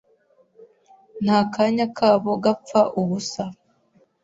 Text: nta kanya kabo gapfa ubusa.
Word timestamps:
nta 1.23 1.39
kanya 1.53 1.85
kabo 1.97 2.31
gapfa 2.43 2.81
ubusa. 3.01 3.43